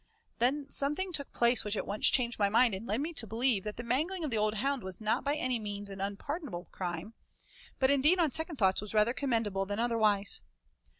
[0.39, 3.63] Then something took place which at once changed my mind and led me to believe
[3.65, 7.13] that the mangling of the old hound was not by any means an unpardonable crime,
[7.77, 10.41] but indeed on second thoughts was rather commendable than otherwise.